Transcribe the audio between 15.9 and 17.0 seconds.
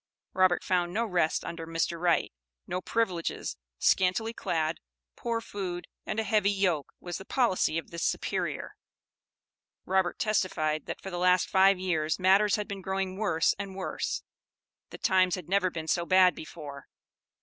bad before.